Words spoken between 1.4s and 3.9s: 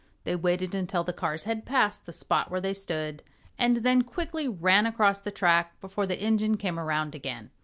had passed the spot where they stood and